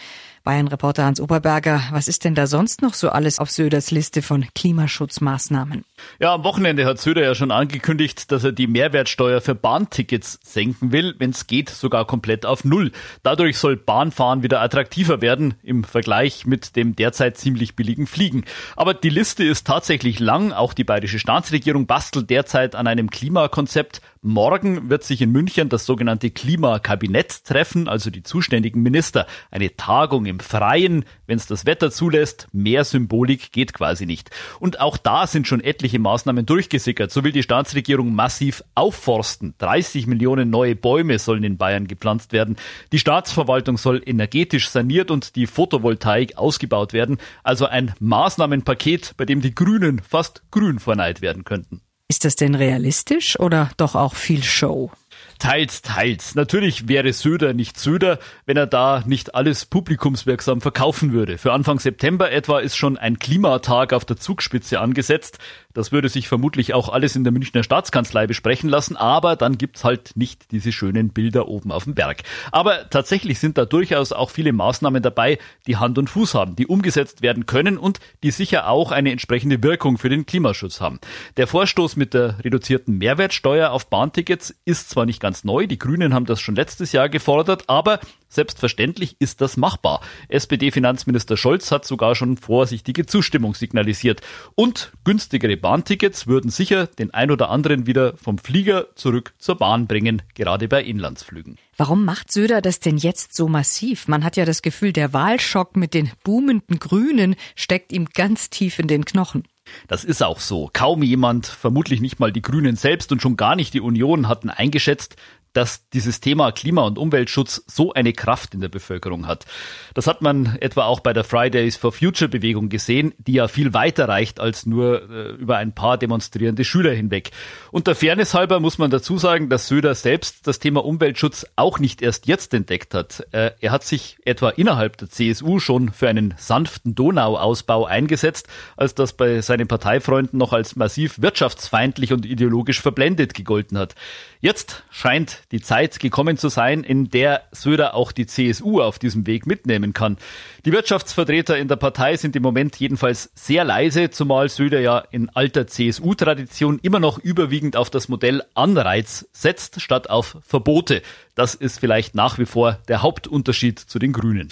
Bayern-Reporter 0.45 1.05
Hans 1.05 1.21
Oberberger, 1.21 1.83
was 1.91 2.07
ist 2.07 2.25
denn 2.25 2.37
da 2.37 2.47
sonst 2.47 2.83
noch 2.83 2.95
so 2.95 3.11
alles 3.11 3.41
auf 3.41 3.51
Söders 3.51 3.91
Liste 3.91 4.23
von 4.23 4.47
Klimaschutzmaßnahmen? 4.55 5.85
Ja, 6.19 6.35
am 6.35 6.45
Wochenende 6.45 6.85
hat 6.85 7.01
Söder 7.01 7.23
ja 7.23 7.35
schon 7.35 7.51
angekündigt, 7.51 8.31
dass 8.31 8.45
er 8.45 8.53
die 8.53 8.67
Mehrwertsteuer 8.67 9.41
für 9.41 9.55
Bahntickets 9.55 10.39
senken 10.45 10.93
will, 10.93 11.15
wenn 11.19 11.31
es 11.31 11.47
geht, 11.47 11.71
sogar 11.71 12.07
komplett 12.07 12.47
auf 12.47 12.65
Null. 12.65 12.93
Dadurch 13.23 13.59
soll 13.59 13.77
Bahnfahren 13.77 14.43
wieder 14.43 14.61
attraktiver 14.61 15.21
werden 15.21 15.55
im 15.63 15.85
Vergleich 15.85 16.47
mit 16.47 16.77
dem 16.77 16.97
derzeit 16.97 17.37
ziemlich 17.37 17.77
billigen 17.77 18.07
Fliegen. 18.07 18.45
Aber 18.77 18.95
die 18.95 19.09
Liste 19.09 19.45
ist 19.45 19.67
tatsächlich 19.67 20.21
lang. 20.21 20.53
Auch 20.53 20.75
die 20.75 20.85
bayerische 20.85 21.19
Staatsregierung 21.19 21.87
bastelt 21.87 22.31
derzeit 22.31 22.75
an 22.75 22.87
einem 22.87 23.11
Klimakonzept. 23.11 24.01
Morgen 24.25 24.89
wird 24.89 25.03
sich 25.03 25.21
in 25.21 25.33
München 25.33 25.69
das 25.69 25.85
sogenannte 25.85 26.31
Klimakabinett 26.31 27.45
treffen, 27.45 27.89
also 27.89 28.09
die 28.09 28.23
zuständigen 28.23 28.81
Minister. 28.81 29.27
Eine 29.51 29.77
Tagung 29.77 30.27
im 30.27 30.39
Freien, 30.39 31.05
wenn 31.27 31.39
es 31.39 31.49
das 31.49 31.67
Wetter 31.67 31.91
zulässt. 31.91 32.47
Mehr 32.53 32.85
Symbolik 32.85 33.51
geht 33.51 33.75
quasi 33.75 34.07
nicht. 34.07 34.31
Und 34.61 34.81
auch 34.81 34.97
da 34.97 35.27
sind 35.27 35.49
schon 35.49 35.61
etliche 35.61 35.92
Maßnahmen 35.99 36.47
durchgesickert. 36.47 37.11
So 37.11 37.25
will 37.25 37.33
die 37.33 37.43
Staatsregierung 37.43 38.15
massiv 38.15 38.63
aufforsten. 38.75 39.55
30 39.59 40.07
Millionen 40.07 40.51
neue 40.51 40.77
Bäume 40.77 41.19
sollen 41.19 41.45
in 41.45 41.59
Bayern 41.59 41.87
gepflanzt 41.87 42.33
werden. 42.33 42.57
Die 42.93 42.99
Staatsverwaltung 42.99 43.79
soll 43.79 44.03
energetisch 44.05 44.69
saniert 44.69 45.11
und 45.11 45.37
die 45.37 45.47
Photovoltaik 45.47 46.37
ausgebaut 46.37 46.93
werden. 46.93 47.19
Also 47.43 47.67
ein 47.67 47.95
Maßnahmenpaket, 48.01 49.15
bei 49.17 49.25
dem 49.25 49.41
die 49.41 49.55
Grünen 49.55 50.01
fast 50.01 50.43
grün 50.51 50.79
verneid 50.79 51.23
werden 51.23 51.45
könnten. 51.45 51.83
Ist 52.09 52.27
das 52.27 52.37
denn 52.37 52.55
realistisch 52.55 53.41
oder 53.41 53.71
doch 53.79 53.95
auch 53.95 54.15
viel 54.15 54.43
Show? 54.43 54.91
Teils, 55.39 55.83
teils. 55.83 56.35
Natürlich 56.35 56.87
wäre 56.87 57.13
Söder 57.13 57.53
nicht 57.53 57.79
Söder, 57.79 58.19
wenn 58.47 58.57
er 58.57 58.67
da 58.67 59.03
nicht 59.07 59.35
alles 59.35 59.67
publikumswirksam 59.67 60.61
verkaufen 60.61 61.13
würde. 61.13 61.39
Für 61.39 61.53
Anfang 61.53 61.81
September 61.81 62.31
etwa 62.31 62.61
ist 62.61 62.77
schon 62.77 62.97
ein 62.97 63.19
Klimatag 63.19 63.93
auf 63.93 64.05
der 64.05 64.19
Zugspitze 64.19 64.79
angesetzt. 64.79 65.39
Das 65.75 65.93
würde 65.93 66.09
sich 66.09 66.29
vermutlich 66.29 66.75
auch 66.75 66.89
alles 66.89 67.17
in 67.17 67.25
der 67.25 67.33
Münchner 67.33 67.63
Staatskanzlei 67.63 68.27
besprechen 68.27 68.69
lassen, 68.69 68.97
aber 68.97 69.37
dann 69.37 69.59
gibt's 69.59 69.85
halt 69.85 70.13
nicht 70.17 70.53
diese 70.53 70.73
schönen 70.73 71.11
Bilder 71.11 71.49
oben 71.49 71.73
auf 71.73 71.85
dem 71.85 71.95
Berg. 71.95 72.23
Aber 72.51 72.89
tatsächlich 72.91 73.39
sind 73.39 73.59
da 73.59 73.65
durchaus 73.65 74.13
auch 74.13 74.31
viele 74.31 74.53
Maßnahmen 74.53 75.03
dabei, 75.03 75.39
die 75.67 75.77
Hand 75.77 75.99
und 75.99 76.11
Fuß 76.11 76.35
haben, 76.35 76.57
die 76.57 76.67
umgesetzt 76.67 77.23
werden 77.23 77.47
können 77.47 77.79
und 77.79 78.01
die 78.23 78.31
sicher 78.31 78.69
auch 78.69 78.93
eine 78.93 79.13
entsprechende 79.13 79.63
Wirkung 79.63 79.99
für 79.99 80.09
den 80.09 80.27
Klimaschutz 80.27 80.81
haben. 80.81 81.01
Der 81.37 81.47
Vorstoß 81.47 81.97
mit 81.97 82.15
der 82.15 82.45
reduzierten 82.45 82.99
Mehrwertsteuer 82.99 83.71
auf 83.71 83.89
Bahntickets 83.89 84.55
ist 84.65 84.91
zwar 84.91 85.07
nicht 85.07 85.21
ganz 85.21 85.45
neu, 85.45 85.67
die 85.67 85.79
Grünen 85.79 86.15
haben 86.15 86.27
das 86.27 86.41
schon 86.41 86.55
letztes 86.55 86.93
Jahr 86.93 87.09
gefordert, 87.09 87.65
aber 87.69 88.01
Selbstverständlich 88.33 89.17
ist 89.19 89.43
das 89.43 89.59
machbar. 89.59 90.01
SPD-Finanzminister 90.29 91.37
Scholz 91.37 91.71
hat 91.71 91.85
sogar 91.85 92.15
schon 92.15 92.39
vorsichtige 92.39 93.05
Zustimmung 93.05 93.55
signalisiert. 93.55 94.23
Und 94.55 94.91
günstigere 95.05 95.59
Bahntickets 95.59 96.27
würden 96.27 96.51
sicher 96.51 96.87
den 96.87 97.13
ein 97.13 97.31
oder 97.31 97.51
anderen 97.51 97.87
wieder 97.87 98.17
vom 98.17 98.39
Flieger 98.39 98.87
zurück 98.95 99.35
zur 99.37 99.59
Bahn 99.59 99.87
bringen, 99.87 100.23
gerade 100.35 100.67
bei 100.67 100.83
Inlandsflügen. 100.83 101.59
Warum 101.77 102.07
macht 102.07 102.33
Söder 102.33 102.63
das 102.63 102.81
denn 102.81 102.97
jetzt 102.97 103.37
so 103.37 103.49
massiv? 103.49 104.09
Man 104.09 104.25
hat 104.25 104.39
ja 104.39 104.47
das 104.47 104.63
Gefühl, 104.63 104.95
der 104.95 105.13
Wahlschock 105.13 105.77
mit 105.77 105.93
den 105.93 106.11
boomenden 106.25 106.79
Grünen 106.79 107.37
steckt 107.55 107.93
ihm 107.93 108.07
ganz 108.15 108.49
tief 108.49 108.79
in 108.79 108.89
den 108.89 109.05
Knochen. 109.05 109.43
Das 109.89 110.05
ist 110.05 110.23
auch 110.23 110.41
so. 110.41 110.71
Kaum 110.73 111.03
jemand, 111.03 111.47
vermutlich 111.47 112.01
nicht 112.01 112.19
mal 112.19 112.33
die 112.33 112.43
Grünen 112.43 112.77
selbst 112.77 113.13
und 113.13 113.23
schon 113.23 113.37
gar 113.37 113.57
nicht 113.57 113.75
die 113.75 113.81
Union, 113.81 114.29
hatten 114.29 114.51
eingeschätzt, 114.51 115.17
dass 115.53 115.89
dieses 115.91 116.21
Thema 116.21 116.53
Klima- 116.53 116.87
und 116.87 116.99
Umweltschutz 116.99 117.65
so 117.67 117.93
eine 117.93 118.13
Kraft 118.13 118.55
in 118.55 118.61
der 118.61 118.69
Bevölkerung 118.69 119.27
hat. 119.27 119.47
Das 119.95 120.07
hat 120.07 120.23
man 120.23 120.57
etwa 120.61 120.85
auch 120.85 121.01
bei 121.01 121.13
der 121.13 121.25
Fridays 121.25 121.77
for 121.77 121.93
Future 121.93 122.29
Bewegung 122.29 122.69
gesehen, 122.69 123.15
die 123.19 123.35
ja 123.35 123.49
viel 123.49 123.75
weiter 123.75 124.09
reicht 124.09 124.41
als 124.41 124.67
nur 124.67 125.11
äh, 125.11 125.31
über 125.33 125.59
ein 125.59 125.75
paar 125.75 125.99
demonstrierende 125.99 126.65
Schüler 126.65 126.93
hinweg. 126.93 127.31
Und 127.71 127.87
der 127.87 127.95
Fairness 127.95 128.35
halber 128.35 128.61
muss 128.61 128.79
man 128.79 128.91
dazu 128.91 129.19
sagen, 129.19 129.49
dass 129.49 129.69
Söder 129.69 129.95
selbst 129.95 130.47
das 130.47 130.59
Thema 130.59 130.85
Umweltschutz 130.85 131.47
auch 131.57 131.79
nicht 131.79 132.03
erst 132.03 132.27
jetzt 132.27 132.55
entdeckt 132.55 132.95
hat. 132.95 133.27
Äh, 133.33 133.51
er 133.61 133.71
hat 133.73 133.85
sich 133.85 134.17
etwa 134.25 134.51
innerhalb 134.51 134.97
der 134.97 135.11
CSU 135.11 135.59
schon 135.59 135.93
für 135.93 136.09
einen 136.09 136.35
sanften 136.39 136.95
Donauausbau 136.95 137.85
eingesetzt, 137.85 138.49
als 138.77 138.95
das 138.95 139.13
bei 139.13 139.41
seinen 139.41 139.69
Parteifreunden 139.69 140.39
noch 140.39 140.53
als 140.53 140.77
massiv 140.77 141.21
wirtschaftsfeindlich 141.21 142.13
und 142.13 142.27
ideologisch 142.27 142.81
verblendet 142.81 143.35
gegolten 143.35 143.79
hat. 143.79 143.95
Jetzt 144.41 144.85
scheint 144.91 145.42
die 145.53 145.61
Zeit 145.61 146.01
gekommen 146.01 146.37
zu 146.37 146.49
sein, 146.49 146.83
in 146.83 147.11
der 147.11 147.43
Söder 147.53 147.95
auch 147.95 148.11
die 148.11 148.27
CSU 148.27 148.81
auf 148.81 148.99
diesem 148.99 149.27
Weg 149.27 149.47
mitnehmen 149.47 149.93
kann. 149.93 150.17
Die 150.65 150.73
Wirtschaftsvertreter 150.73 151.57
in 151.59 151.69
der 151.69 151.77
Partei 151.77 152.17
sind 152.17 152.35
im 152.35 152.43
Moment 152.43 152.77
jedenfalls 152.77 153.31
sehr 153.35 153.65
leise, 153.65 154.11
zumal 154.11 154.49
Söder 154.49 154.81
ja 154.81 154.99
in 155.11 155.29
alter 155.29 155.67
CSU-Tradition 155.67 156.81
immer 156.83 156.99
noch 156.99 157.19
überwiegend 157.19 157.77
auf 157.77 157.91
das 157.91 158.09
Modell 158.09 158.43
Anreiz 158.55 159.29
setzt, 159.33 159.81
statt 159.81 160.11
auf 160.11 160.39
Verbote. 160.47 161.03
Das 161.35 161.55
ist 161.55 161.79
vielleicht 161.79 162.15
nach 162.15 162.39
wie 162.39 162.47
vor 162.47 162.79
der 162.89 163.03
Hauptunterschied 163.03 163.79
zu 163.79 163.99
den 163.99 164.13
Grünen. 164.13 164.49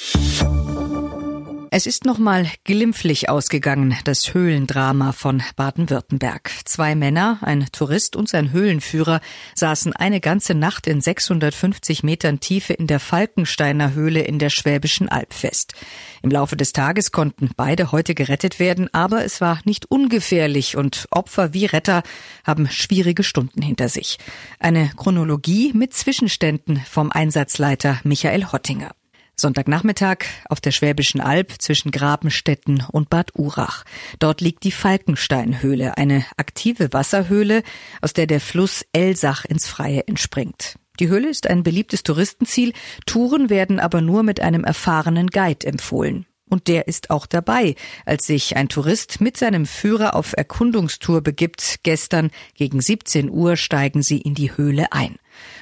Es 1.73 1.87
ist 1.87 2.05
nochmal 2.05 2.49
glimpflich 2.65 3.29
ausgegangen, 3.29 3.97
das 4.03 4.35
Höhlendrama 4.35 5.13
von 5.13 5.41
Baden-Württemberg. 5.55 6.51
Zwei 6.65 6.97
Männer, 6.97 7.39
ein 7.43 7.69
Tourist 7.71 8.17
und 8.17 8.29
sein 8.29 8.51
Höhlenführer, 8.51 9.21
saßen 9.55 9.93
eine 9.93 10.21
ganze 10.21 10.55
Nacht 10.55 10.89
in 10.89 11.01
650 11.01 12.03
Metern 12.03 12.41
Tiefe 12.41 12.73
in 12.73 12.89
der 12.89 12.99
Falkensteiner 12.99 13.95
Höhle 13.95 14.23
in 14.23 14.41
der 14.41 14.51
Schwäbischen 14.51 15.09
Alb 15.09 15.33
fest. 15.33 15.75
Im 16.23 16.33
Laufe 16.33 16.57
des 16.57 16.73
Tages 16.73 17.13
konnten 17.13 17.51
beide 17.57 17.93
heute 17.93 18.17
gerettet 18.17 18.59
werden, 18.59 18.93
aber 18.93 19.25
es 19.25 19.41
war 19.41 19.61
nicht 19.65 19.89
ungefährlich 19.89 20.77
und 20.77 21.07
Opfer 21.13 21.55
wie 21.55 21.67
Retter 21.67 22.03
haben 22.43 22.69
schwierige 22.69 23.23
Stunden 23.23 23.63
hinter 23.63 23.89
sich. 23.89 24.19
Eine 24.59 24.91
Chronologie 24.97 25.73
mit 25.73 25.95
Zwischenständen 25.95 26.83
vom 26.91 27.13
Einsatzleiter 27.13 28.01
Michael 28.03 28.47
Hottinger. 28.51 28.91
Sonntagnachmittag 29.41 30.25
auf 30.49 30.61
der 30.61 30.71
Schwäbischen 30.71 31.21
Alb 31.21 31.55
zwischen 31.59 31.91
Grabenstetten 31.91 32.85
und 32.91 33.11
Bad 33.11 33.33
Urach. 33.37 33.85
Dort 34.19 34.41
liegt 34.41 34.65
die 34.65 34.73
Falkensteinhöhle, 34.73 35.97
eine 35.97 36.25
aktive 36.37 36.93
Wasserhöhle, 36.93 37.63
aus 38.01 38.13
der 38.13 38.27
der 38.27 38.41
Fluss 38.41 38.85
Elsach 38.93 39.45
ins 39.45 39.67
Freie 39.67 40.07
entspringt. 40.07 40.77
Die 41.01 41.09
Höhle 41.09 41.29
ist 41.29 41.47
ein 41.47 41.63
beliebtes 41.63 42.03
Touristenziel, 42.03 42.73
Touren 43.07 43.49
werden 43.49 43.81
aber 43.81 44.01
nur 44.01 44.23
mit 44.23 44.41
einem 44.41 44.65
erfahrenen 44.65 45.29
Guide 45.29 45.67
empfohlen. 45.67 46.27
Und 46.51 46.67
der 46.67 46.89
ist 46.89 47.11
auch 47.11 47.27
dabei, 47.27 47.77
als 48.05 48.27
sich 48.27 48.57
ein 48.57 48.69
Tourist 48.69 49.21
mit 49.21 49.37
seinem 49.37 49.67
Führer 49.67 50.15
auf 50.15 50.35
Erkundungstour 50.37 51.23
begibt. 51.23 51.77
Gestern 51.85 52.31
gegen 52.55 52.81
17 52.81 53.31
Uhr 53.31 53.57
steigen 53.57 54.03
sie 54.03 54.19
in 54.19 54.35
die 54.35 54.57
Höhle 54.57 54.93
ein 54.93 55.17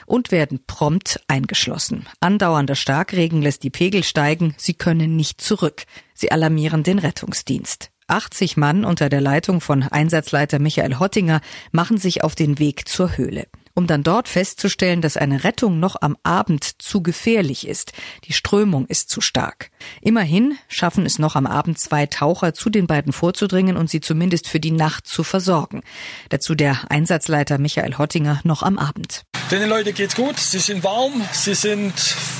und 0.08 0.32
werden 0.32 0.60
prompt 0.66 1.20
eingeschlossen. 1.28 2.06
Andauernder 2.20 2.74
Starkregen 2.74 3.42
lässt 3.42 3.62
die 3.62 3.70
Pegel 3.70 4.02
steigen, 4.02 4.54
sie 4.56 4.74
können 4.74 5.16
nicht 5.16 5.40
zurück. 5.40 5.84
Sie 6.14 6.32
alarmieren 6.32 6.82
den 6.82 6.98
Rettungsdienst. 6.98 7.90
80 8.08 8.56
Mann 8.56 8.84
unter 8.84 9.10
der 9.10 9.20
Leitung 9.20 9.60
von 9.60 9.82
Einsatzleiter 9.82 10.58
Michael 10.58 10.98
Hottinger 10.98 11.42
machen 11.72 11.98
sich 11.98 12.24
auf 12.24 12.34
den 12.34 12.58
Weg 12.58 12.88
zur 12.88 13.18
Höhle 13.18 13.46
um 13.78 13.86
dann 13.86 14.02
dort 14.02 14.26
festzustellen, 14.26 15.02
dass 15.02 15.16
eine 15.16 15.44
Rettung 15.44 15.78
noch 15.78 15.94
am 16.02 16.16
Abend 16.24 16.82
zu 16.82 17.00
gefährlich 17.00 17.66
ist. 17.66 17.92
Die 18.24 18.32
Strömung 18.32 18.86
ist 18.86 19.08
zu 19.08 19.20
stark. 19.20 19.70
Immerhin 20.02 20.58
schaffen 20.66 21.06
es 21.06 21.20
noch 21.20 21.36
am 21.36 21.46
Abend 21.46 21.78
zwei 21.78 22.06
Taucher 22.06 22.54
zu 22.54 22.70
den 22.70 22.88
beiden 22.88 23.12
vorzudringen 23.12 23.76
und 23.76 23.88
sie 23.88 24.00
zumindest 24.00 24.48
für 24.48 24.58
die 24.58 24.72
Nacht 24.72 25.06
zu 25.06 25.22
versorgen. 25.22 25.82
Dazu 26.28 26.56
der 26.56 26.90
Einsatzleiter 26.90 27.58
Michael 27.58 27.98
Hottinger 27.98 28.40
noch 28.42 28.64
am 28.64 28.78
Abend. 28.78 29.22
Den 29.50 29.66
Leuten 29.66 29.94
geht's 29.94 30.14
gut, 30.14 30.38
sie 30.38 30.58
sind 30.58 30.84
warm, 30.84 31.26
sie 31.32 31.54
sind 31.54 31.94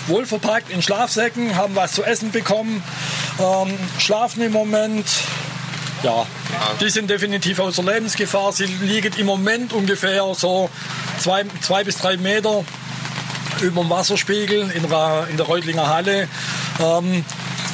wohlverpackt 0.09 0.71
in 0.71 0.83
Schlafsäcken, 0.83 1.57
haben 1.57 1.75
was 1.75 1.93
zu 1.93 2.05
essen 2.05 2.33
bekommen, 2.33 2.83
ähm, 3.41 3.79
schlafen 3.99 4.43
im 4.43 4.53
Moment, 4.53 5.07
ja, 6.03 6.27
die 6.81 6.91
sind 6.91 7.11
definitiv 7.11 7.59
außer 7.59 7.83
Lebensgefahr. 7.83 8.53
Sie 8.53 8.67
liegen 8.67 9.12
im 9.17 9.27
Moment 9.27 9.73
ungefähr 9.73 10.23
so 10.35 10.71
zwei, 11.19 11.45
zwei 11.61 11.83
bis 11.83 11.97
drei 11.97 12.17
Meter 12.17 12.65
über 13.62 13.81
dem 13.81 13.91
Wasserspiegel 13.91 14.71
in 14.71 14.88
der, 14.88 15.27
in 15.31 15.37
der 15.37 15.47
Reutlinger 15.47 15.88
Halle. 15.88 16.29
Ähm, 16.81 17.25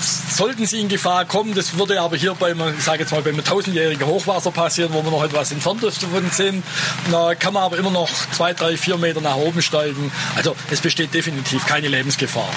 sollten 0.04 0.66
sie 0.66 0.80
in 0.80 0.88
Gefahr 0.88 1.24
kommen, 1.24 1.54
das 1.54 1.78
würde 1.78 2.00
aber 2.00 2.16
hier 2.16 2.34
beim, 2.34 2.60
ich 2.76 2.84
sage 2.84 3.00
jetzt 3.00 3.12
mal, 3.12 3.22
beim 3.22 3.42
tausendjährigen 3.42 4.06
Hochwasser 4.06 4.50
passieren, 4.50 4.92
wo 4.92 5.02
wir 5.02 5.10
noch 5.10 5.24
etwas 5.24 5.52
entfernt 5.52 5.82
davon 5.82 6.30
sind. 6.30 6.64
Da 7.10 7.34
kann 7.34 7.54
man 7.54 7.62
aber 7.62 7.78
immer 7.78 7.90
noch 7.90 8.10
zwei, 8.32 8.52
drei, 8.52 8.76
vier 8.76 8.96
Meter 8.96 9.20
nach 9.20 9.36
oben 9.36 9.62
steigen. 9.62 10.12
Also 10.36 10.56
es 10.70 10.80
besteht 10.80 11.14
definitiv 11.14 11.66
keine 11.66 11.88
Lebensgefahr. 11.88 12.50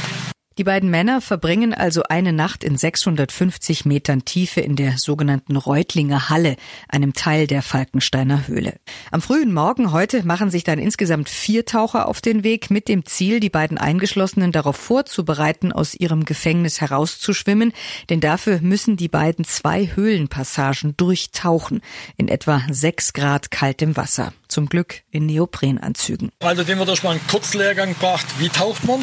Die 0.57 0.63
beiden 0.63 0.89
Männer 0.89 1.21
verbringen 1.21 1.71
also 1.71 2.01
eine 2.09 2.33
Nacht 2.33 2.63
in 2.63 2.77
650 2.77 3.85
Metern 3.85 4.25
Tiefe 4.25 4.59
in 4.59 4.75
der 4.75 4.97
sogenannten 4.97 5.55
Reutlinger 5.55 6.29
Halle, 6.29 6.55
einem 6.89 7.13
Teil 7.13 7.45
der 7.45 7.61
Falkensteiner 7.61 8.47
Höhle. 8.47 8.73
Am 9.11 9.21
frühen 9.21 9.53
Morgen 9.53 9.91
heute 9.91 10.25
machen 10.25 10.49
sich 10.49 10.63
dann 10.63 10.79
insgesamt 10.79 11.29
vier 11.29 11.65
Taucher 11.65 12.07
auf 12.07 12.21
den 12.21 12.43
Weg 12.43 12.71
mit 12.71 12.87
dem 12.87 13.05
Ziel, 13.05 13.39
die 13.39 13.51
beiden 13.51 13.77
Eingeschlossenen 13.77 14.51
darauf 14.51 14.77
vorzubereiten, 14.77 15.71
aus 15.71 15.93
ihrem 15.93 16.25
Gefängnis 16.25 16.81
herauszuschwimmen, 16.81 17.71
denn 18.09 18.19
dafür 18.19 18.59
müssen 18.59 18.97
die 18.97 19.09
beiden 19.09 19.45
zwei 19.45 19.91
Höhlenpassagen 19.93 20.97
durchtauchen, 20.97 21.81
in 22.15 22.29
etwa 22.29 22.63
sechs 22.71 23.13
Grad 23.13 23.51
kaltem 23.51 23.95
Wasser 23.95 24.33
zum 24.47 24.69
Glück 24.69 25.03
in 25.11 25.27
Neoprenanzügen. 25.27 26.31
Also 26.39 26.63
dem 26.63 26.79
wird 26.79 26.89
erstmal 26.89 27.15
ein 27.15 27.27
Kurzlehrgang 27.29 27.89
gebracht, 27.89 28.25
wie 28.39 28.49
taucht 28.49 28.83
man, 28.85 29.01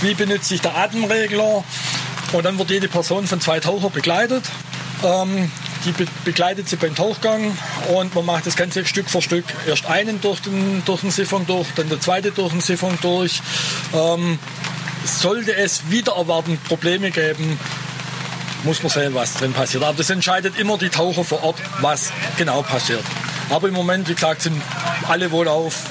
wie 0.00 0.14
benutzt 0.14 0.48
sich 0.48 0.60
der 0.60 0.76
Atemregler 0.76 1.64
und 2.32 2.44
dann 2.44 2.58
wird 2.58 2.70
jede 2.70 2.88
Person 2.88 3.26
von 3.26 3.40
zwei 3.40 3.60
Tauchern 3.60 3.92
begleitet. 3.92 4.44
Ähm, 5.04 5.50
die 5.84 5.92
be 5.92 6.06
begleitet 6.24 6.68
sie 6.68 6.76
beim 6.76 6.94
Tauchgang 6.94 7.56
und 7.94 8.14
man 8.14 8.24
macht 8.24 8.46
das 8.46 8.56
Ganze 8.56 8.84
Stück 8.84 9.08
für 9.08 9.22
Stück. 9.22 9.44
Erst 9.66 9.86
einen 9.86 10.20
durch 10.20 10.40
den, 10.40 10.82
durch 10.84 11.02
den 11.02 11.10
Siphon 11.10 11.46
durch, 11.46 11.68
dann 11.76 11.88
der 11.88 12.00
zweite 12.00 12.32
durch 12.32 12.52
den 12.52 12.60
Siphon 12.60 12.98
durch. 13.02 13.40
Ähm, 13.94 14.38
sollte 15.04 15.54
es 15.54 15.90
wieder 15.90 16.16
erwarten 16.16 16.58
Probleme 16.66 17.10
geben, 17.10 17.58
muss 18.64 18.82
man 18.82 18.90
sehen, 18.90 19.14
was 19.14 19.34
drin 19.34 19.52
passiert. 19.52 19.84
Aber 19.84 19.96
das 19.96 20.10
entscheidet 20.10 20.58
immer 20.58 20.78
die 20.78 20.88
Taucher 20.88 21.24
vor 21.24 21.44
Ort, 21.44 21.56
was 21.80 22.12
genau 22.36 22.62
passiert. 22.62 23.04
Aber 23.50 23.68
im 23.68 23.74
Moment, 23.74 24.08
wie 24.08 24.14
gesagt, 24.14 24.42
sind 24.42 24.60
alle 25.08 25.30
wohl 25.30 25.46
auf. 25.46 25.84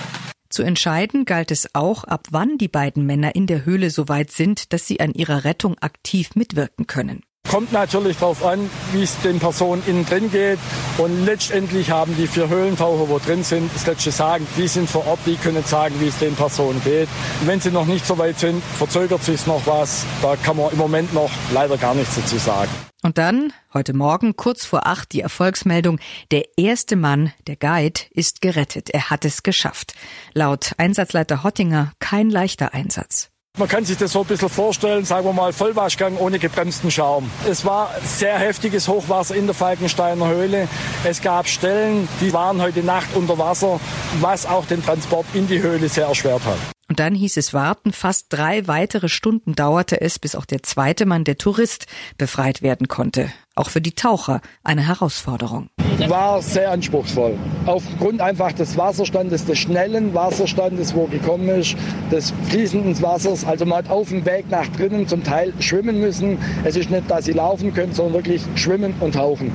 Zu 0.56 0.64
entscheiden 0.64 1.26
galt 1.26 1.52
es 1.52 1.68
auch, 1.74 2.06
ab 2.06 2.28
wann 2.32 2.58
die 2.58 2.70
beiden 2.70 3.06
Männer 3.06 3.36
in 3.36 3.46
der 3.46 3.66
Höhle 3.66 3.90
so 3.90 4.08
weit 4.08 4.32
sind, 4.32 4.72
dass 4.72 4.88
sie 4.88 5.02
an 5.02 5.12
ihrer 5.12 5.44
Rettung 5.44 5.78
aktiv 5.80 6.30
mitwirken 6.36 6.88
können. 6.88 7.24
Kommt 7.52 7.74
natürlich 7.74 8.16
darauf 8.20 8.46
an, 8.46 8.70
wie 8.94 9.04
es 9.04 9.20
den 9.20 9.40
Personen 9.40 9.84
innen 9.86 10.06
drin 10.06 10.32
geht. 10.32 10.58
Und 10.98 11.26
letztendlich 11.26 11.92
haben 11.92 12.16
die 12.16 12.26
vier 12.26 12.48
Höhlentaucher, 12.48 13.10
wo 13.10 13.20
drin 13.20 13.44
sind, 13.44 13.70
das 13.74 13.86
letzte 13.86 14.12
Sagen. 14.12 14.48
Die 14.56 14.70
sind 14.70 14.90
vor 14.90 15.06
Ort, 15.08 15.20
die 15.26 15.36
können 15.36 15.66
sagen, 15.66 15.96
wie 16.00 16.08
es 16.08 16.20
den 16.20 16.36
Personen 16.36 16.82
geht. 16.86 17.10
Und 17.42 17.48
wenn 17.48 17.60
sie 17.60 17.72
noch 17.72 17.86
nicht 17.86 18.06
so 18.06 18.18
weit 18.18 18.40
sind, 18.40 18.64
verzögert 18.64 19.26
sich 19.26 19.46
noch 19.48 19.68
was. 19.68 20.06
Da 20.22 20.38
kann 20.38 20.56
man 20.56 20.72
im 20.72 20.78
Moment 20.78 21.14
noch 21.14 21.32
leider 21.54 21.76
gar 21.76 21.96
nichts 21.96 22.16
dazu 22.16 22.38
sagen. 22.38 22.72
Und 23.06 23.20
dann, 23.20 23.54
heute 23.72 23.94
Morgen, 23.94 24.36
kurz 24.36 24.66
vor 24.66 24.88
acht, 24.88 25.12
die 25.14 25.22
Erfolgsmeldung, 25.22 26.00
der 26.32 26.58
erste 26.58 26.96
Mann, 26.96 27.32
der 27.46 27.56
Guide, 27.56 28.02
ist 28.10 28.42
gerettet. 28.42 28.90
Er 28.90 29.12
hat 29.12 29.26
es 29.26 29.44
geschafft. 29.44 29.94
Laut 30.34 30.72
Einsatzleiter 30.80 31.44
Hottinger 31.44 31.92
kein 32.00 32.32
leichter 32.32 32.74
Einsatz. 32.74 33.30
Man 33.60 33.68
kann 33.68 33.86
sich 33.86 33.98
das 33.98 34.12
so 34.12 34.22
ein 34.22 34.26
bisschen 34.26 34.50
vorstellen, 34.50 35.06
sagen 35.06 35.24
wir 35.24 35.34
mal 35.34 35.54
Vollwaschgang 35.54 36.18
ohne 36.18 36.40
gebremsten 36.40 36.90
Schaum. 36.90 37.30
Es 37.48 37.64
war 37.64 37.92
sehr 38.04 38.40
heftiges 38.40 38.88
Hochwasser 38.88 39.36
in 39.36 39.46
der 39.46 39.54
Falkensteiner 39.54 40.28
Höhle. 40.28 40.68
Es 41.04 41.22
gab 41.22 41.48
Stellen, 41.48 42.08
die 42.22 42.34
waren 42.34 42.60
heute 42.60 42.82
Nacht 42.82 43.10
unter 43.14 43.38
Wasser, 43.38 43.80
was 44.20 44.48
auch 44.48 44.66
den 44.66 44.84
Transport 44.84 45.28
in 45.36 45.46
die 45.48 45.62
Höhle 45.62 45.90
sehr 45.90 46.08
erschwert 46.08 46.44
hat. 46.44 46.75
Und 46.96 47.02
dann 47.02 47.14
hieß 47.14 47.36
es 47.36 47.54
warten. 47.54 47.92
Fast 47.92 48.28
drei 48.30 48.70
weitere 48.70 49.10
Stunden 49.10 49.54
dauerte 49.54 50.00
es, 50.00 50.18
bis 50.18 50.34
auch 50.34 50.46
der 50.46 50.64
zweite 50.64 51.06
Mann, 51.06 51.26
der 51.26 51.38
Tourist, 51.38 51.88
befreit 52.18 52.62
werden 52.62 52.88
konnte. 52.88 53.34
Auch 53.54 53.70
für 53.70 53.82
die 53.82 53.96
Taucher 53.96 54.40
eine 54.64 54.88
Herausforderung. 54.88 55.68
War 56.08 56.42
sehr 56.42 56.72
anspruchsvoll. 56.72 57.38
Aufgrund 57.66 58.22
einfach 58.22 58.54
des 58.54 58.78
Wasserstandes, 58.78 59.44
des 59.44 59.58
schnellen 59.58 60.14
Wasserstandes, 60.14 60.96
wo 60.96 61.08
gekommen 61.08 61.50
ist, 61.50 61.76
des 62.14 62.34
fließenden 62.48 63.02
Wassers. 63.02 63.44
Also 63.44 63.66
man 63.66 63.80
hat 63.80 63.90
auf 63.90 64.08
dem 64.08 64.26
Weg 64.26 64.50
nach 64.50 64.68
drinnen 64.68 65.06
zum 65.06 65.22
Teil 65.22 65.52
schwimmen 65.60 66.00
müssen. 66.00 66.38
Es 66.64 66.78
ist 66.78 66.92
nicht, 66.92 67.12
dass 67.12 67.26
sie 67.26 67.34
laufen 67.34 67.74
können, 67.74 67.92
sondern 67.92 68.14
wirklich 68.14 68.42
schwimmen 68.56 68.94
und 69.02 69.16
tauchen. 69.16 69.52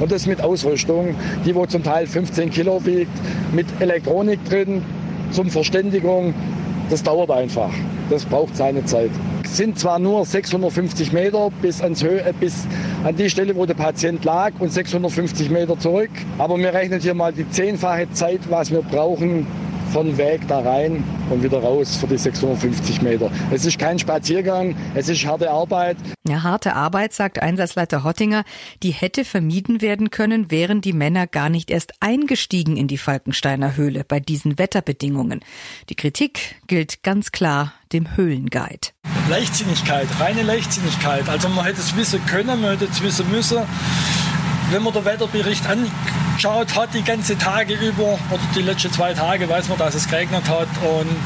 Und 0.00 0.10
das 0.10 0.24
mit 0.24 0.40
Ausrüstung, 0.40 1.16
die 1.44 1.54
wo 1.54 1.66
zum 1.66 1.82
Teil 1.82 2.06
15 2.06 2.48
Kilo 2.48 2.80
wiegt, 2.86 3.12
mit 3.52 3.66
Elektronik 3.78 4.42
drin, 4.46 4.82
zum 5.32 5.50
Verständigung, 5.50 6.32
das 6.90 7.02
dauert 7.02 7.30
einfach. 7.30 7.70
Das 8.10 8.24
braucht 8.24 8.56
seine 8.56 8.84
Zeit. 8.84 9.10
Es 9.44 9.56
sind 9.56 9.78
zwar 9.78 9.98
nur 9.98 10.24
650 10.24 11.12
Meter 11.12 11.50
bis, 11.62 11.80
ans 11.80 12.02
Höhe, 12.02 12.20
äh, 12.20 12.32
bis 12.38 12.66
an 13.04 13.16
die 13.16 13.30
Stelle, 13.30 13.54
wo 13.56 13.66
der 13.66 13.74
Patient 13.74 14.24
lag 14.24 14.52
und 14.58 14.72
650 14.72 15.50
Meter 15.50 15.78
zurück. 15.78 16.10
Aber 16.38 16.58
wir 16.58 16.72
rechnen 16.72 17.00
hier 17.00 17.14
mal 17.14 17.32
die 17.32 17.48
zehnfache 17.48 18.10
Zeit, 18.12 18.40
was 18.48 18.70
wir 18.70 18.82
brauchen, 18.82 19.46
von 19.92 20.16
Weg 20.18 20.46
da 20.48 20.60
rein 20.60 21.04
und 21.30 21.42
wieder 21.42 21.58
raus 21.58 21.96
für 21.96 22.06
die 22.06 22.18
650 22.18 23.02
Meter. 23.02 23.30
Es 23.50 23.64
ist 23.64 23.78
kein 23.78 23.98
Spaziergang, 23.98 24.76
es 24.94 25.08
ist 25.08 25.24
harte 25.26 25.50
Arbeit. 25.50 25.96
Ja, 26.26 26.42
harte 26.42 26.74
Arbeit, 26.74 27.12
sagt 27.12 27.40
Einsatzleiter 27.40 28.04
Hottinger, 28.04 28.44
die 28.82 28.90
hätte 28.90 29.24
vermieden 29.24 29.80
werden 29.80 30.10
können, 30.10 30.50
wären 30.50 30.80
die 30.80 30.92
Männer 30.92 31.26
gar 31.26 31.48
nicht 31.48 31.70
erst 31.70 31.94
eingestiegen 32.00 32.76
in 32.76 32.88
die 32.88 32.98
Falkensteiner 32.98 33.76
Höhle 33.76 34.04
bei 34.06 34.20
diesen 34.20 34.58
Wetterbedingungen. 34.58 35.40
Die 35.88 35.94
Kritik 35.94 36.56
gilt 36.66 37.02
ganz 37.02 37.32
klar 37.32 37.72
dem 37.92 38.16
Höhlenguide. 38.16 38.88
Leichtsinnigkeit, 39.30 40.08
reine 40.20 40.42
Leichtsinnigkeit. 40.42 41.28
Also 41.28 41.48
man 41.48 41.64
hätte 41.64 41.80
es 41.80 41.96
wissen 41.96 42.24
können, 42.26 42.60
man 42.60 42.70
hätte 42.72 42.84
es 42.86 43.02
wissen 43.02 43.30
müssen 43.30 43.58
wenn 44.70 44.82
man 44.82 44.92
den 44.92 45.04
Wetterbericht 45.04 45.64
anschaut 45.66 46.74
hat, 46.76 46.94
die 46.94 47.02
ganze 47.02 47.36
Tage 47.38 47.74
über, 47.74 48.18
oder 48.30 48.42
die 48.54 48.62
letzten 48.62 48.92
zwei 48.92 49.14
Tage, 49.14 49.48
weiß 49.48 49.68
man, 49.68 49.78
dass 49.78 49.94
es 49.94 50.08
geregnet 50.08 50.48
hat 50.48 50.68
und 50.82 51.18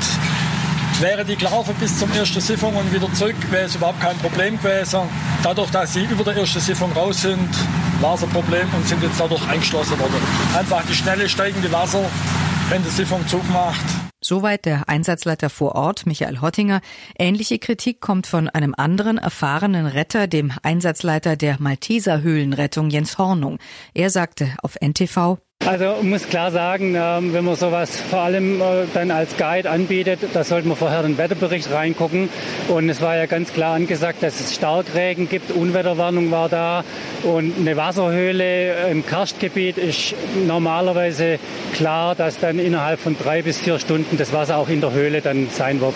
Wäre 1.02 1.24
die 1.24 1.34
gelaufen 1.34 1.74
bis 1.80 1.98
zum 1.98 2.12
ersten 2.12 2.40
Siphon 2.40 2.76
und 2.76 2.92
wieder 2.92 3.12
zurück, 3.14 3.34
wäre 3.50 3.64
es 3.64 3.74
überhaupt 3.74 4.00
kein 4.00 4.16
Problem 4.18 4.56
gewesen. 4.56 5.00
Dadurch, 5.42 5.70
dass 5.70 5.94
sie 5.94 6.04
über 6.04 6.22
der 6.22 6.36
ersten 6.36 6.60
Siphon 6.60 6.92
raus 6.92 7.22
sind, 7.22 7.48
war 8.00 8.14
es 8.14 8.22
ein 8.22 8.28
Problem 8.28 8.68
und 8.72 8.86
sind 8.86 9.02
jetzt 9.02 9.18
dadurch 9.18 9.44
eingeschlossen 9.48 9.98
worden. 9.98 10.14
Einfach 10.56 10.84
die 10.88 10.94
schnelle 10.94 11.28
steigende 11.28 11.72
Wasser, 11.72 12.04
wenn 12.68 12.84
das 12.84 12.96
Siphon 12.96 13.26
zugemacht. 13.26 14.01
Soweit 14.24 14.66
der 14.66 14.88
Einsatzleiter 14.88 15.50
vor 15.50 15.74
Ort, 15.74 16.06
Michael 16.06 16.40
Hottinger. 16.40 16.80
Ähnliche 17.18 17.58
Kritik 17.58 18.00
kommt 18.00 18.28
von 18.28 18.48
einem 18.48 18.72
anderen 18.76 19.18
erfahrenen 19.18 19.86
Retter, 19.86 20.28
dem 20.28 20.52
Einsatzleiter 20.62 21.34
der 21.34 21.56
Malteser 21.58 22.22
Höhlenrettung 22.22 22.88
Jens 22.88 23.18
Hornung. 23.18 23.58
Er 23.94 24.10
sagte 24.10 24.54
auf 24.62 24.76
NTV, 24.80 25.38
also 25.66 26.02
muss 26.02 26.28
klar 26.28 26.50
sagen, 26.50 26.94
ähm, 26.96 27.32
wenn 27.32 27.44
man 27.44 27.54
sowas 27.54 28.00
vor 28.00 28.20
allem 28.20 28.60
äh, 28.60 28.86
dann 28.94 29.10
als 29.10 29.36
Guide 29.36 29.70
anbietet, 29.70 30.20
da 30.32 30.42
sollte 30.42 30.66
man 30.66 30.76
vorher 30.76 31.02
den 31.02 31.18
Wetterbericht 31.18 31.70
reingucken. 31.70 32.28
Und 32.68 32.88
es 32.88 33.00
war 33.00 33.16
ja 33.16 33.26
ganz 33.26 33.52
klar 33.52 33.74
angesagt, 33.74 34.22
dass 34.22 34.40
es 34.40 34.54
Starkregen 34.54 35.28
gibt, 35.28 35.50
Unwetterwarnung 35.52 36.30
war 36.30 36.48
da 36.48 36.84
und 37.22 37.54
eine 37.58 37.76
Wasserhöhle 37.76 38.88
im 38.90 39.06
Karstgebiet 39.06 39.78
ist 39.78 40.14
normalerweise 40.46 41.38
klar, 41.74 42.14
dass 42.14 42.38
dann 42.38 42.58
innerhalb 42.58 42.98
von 42.98 43.16
drei 43.16 43.42
bis 43.42 43.58
vier 43.58 43.78
Stunden 43.78 44.16
das 44.16 44.32
Wasser 44.32 44.56
auch 44.56 44.68
in 44.68 44.80
der 44.80 44.92
Höhle 44.92 45.20
dann 45.20 45.48
sein 45.50 45.80
wird. 45.80 45.94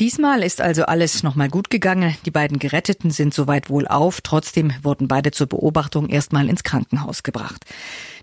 Diesmal 0.00 0.44
ist 0.44 0.60
also 0.60 0.84
alles 0.84 1.24
nochmal 1.24 1.48
gut 1.48 1.70
gegangen. 1.70 2.14
Die 2.24 2.30
beiden 2.30 2.60
Geretteten 2.60 3.10
sind 3.10 3.34
soweit 3.34 3.68
wohl 3.68 3.88
auf. 3.88 4.20
Trotzdem 4.20 4.72
wurden 4.82 5.08
beide 5.08 5.32
zur 5.32 5.48
Beobachtung 5.48 6.08
erstmal 6.08 6.48
ins 6.48 6.62
Krankenhaus 6.62 7.24
gebracht. 7.24 7.64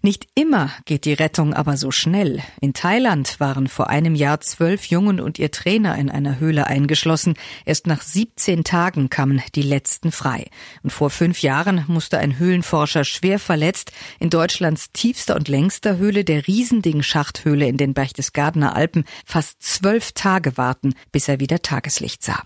Nicht 0.06 0.28
immer 0.36 0.70
geht 0.86 1.06
die 1.06 1.14
Rettung 1.14 1.56
aber 1.56 1.78
so 1.78 1.90
schnell. 1.90 2.44
In 2.62 2.74
Thailand 2.74 3.40
waren 3.40 3.68
vor 3.68 3.90
einem 3.90 4.14
Jahr 4.14 4.40
zwölf 4.40 4.86
Jungen 4.86 5.20
und 5.20 5.40
ihr 5.40 5.50
Trainer 5.50 5.98
in 5.98 6.12
einer 6.12 6.38
Höhle 6.40 6.68
eingeschlossen. 6.68 7.34
Erst 7.66 7.88
nach 7.88 8.04
17 8.04 8.64
Tagen 8.64 9.10
kamen 9.10 9.42
die 9.56 9.64
letzten 9.64 10.12
frei. 10.12 10.46
Und 10.84 10.92
vor 10.92 11.10
fünf 11.10 11.42
Jahren 11.42 11.86
musste 11.88 12.20
ein 12.20 12.38
Höhlenforscher 12.38 13.04
schwer 13.04 13.40
verletzt 13.40 13.94
in 14.20 14.30
Deutschlands 14.30 14.92
tiefster 14.94 15.36
und 15.36 15.48
längster 15.48 15.98
Höhle, 15.98 16.24
der 16.24 16.46
Riesending-Schachthöhle 16.46 17.68
in 17.68 17.78
den 17.78 17.96
Berchtesgadener 17.96 18.76
Alpen, 18.76 19.06
fast 19.26 19.64
zwölf 19.64 20.12
Tage 20.12 20.56
warten, 20.56 20.94
bis 21.12 21.28
er 21.28 21.40
wieder 21.40 21.64
Tageslicht 21.64 22.24
sah. 22.24 22.44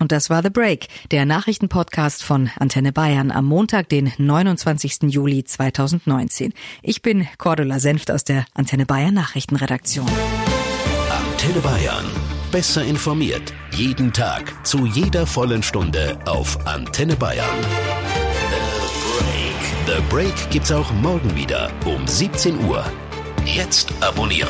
Und 0.00 0.12
das 0.12 0.30
war 0.30 0.42
The 0.42 0.48
Break, 0.48 0.88
der 1.10 1.26
Nachrichtenpodcast 1.26 2.24
von 2.24 2.50
Antenne 2.58 2.90
Bayern 2.90 3.30
am 3.30 3.44
Montag, 3.44 3.90
den 3.90 4.10
29. 4.16 5.02
Juli 5.02 5.44
2019. 5.44 6.54
Ich 6.82 7.02
bin 7.02 7.28
Cordula 7.36 7.78
Senft 7.78 8.10
aus 8.10 8.24
der 8.24 8.46
Antenne 8.54 8.86
Bayern 8.86 9.14
Nachrichtenredaktion. 9.14 10.08
Antenne 11.10 11.60
Bayern. 11.60 12.06
Besser 12.50 12.82
informiert. 12.82 13.52
Jeden 13.72 14.12
Tag. 14.12 14.66
Zu 14.66 14.86
jeder 14.86 15.26
vollen 15.26 15.62
Stunde 15.62 16.18
auf 16.24 16.66
Antenne 16.66 17.14
Bayern. 17.14 17.46
The 19.86 19.94
Break. 19.94 19.96
The 19.98 20.02
Break 20.08 20.50
gibt's 20.50 20.72
auch 20.72 20.90
morgen 20.94 21.36
wieder 21.36 21.70
um 21.84 22.06
17 22.06 22.64
Uhr. 22.64 22.84
Jetzt 23.44 23.92
abonnieren. 24.00 24.48